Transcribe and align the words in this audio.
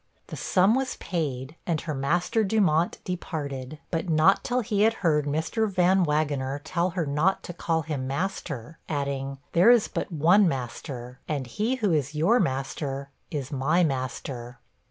The 0.29 0.35
sum 0.35 0.73
was 0.73 0.95
paid, 0.95 1.57
and 1.67 1.79
her 1.81 1.93
master 1.93 2.43
Dumont 2.43 2.97
departed; 3.03 3.77
but 3.91 4.09
not 4.09 4.43
till 4.43 4.61
he 4.61 4.81
had 4.81 4.95
heard 5.05 5.25
Mr. 5.27 5.69
Van 5.69 6.03
Wagener 6.05 6.59
tell 6.63 6.89
her 6.97 7.05
not 7.05 7.43
to 7.43 7.53
call 7.53 7.83
him 7.83 8.07
master 8.07 8.79
adding, 8.89 9.37
'there 9.51 9.69
is 9.69 9.87
but 9.87 10.11
one 10.11 10.47
master; 10.47 11.19
and 11.27 11.45
he 11.45 11.75
who 11.75 11.91
is 11.93 12.15
your 12.15 12.39
master 12.39 13.11
is 13.29 13.51
my 13.51 13.83
master.' 13.83 14.57